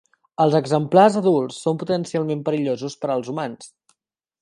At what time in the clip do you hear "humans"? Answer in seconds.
3.35-3.73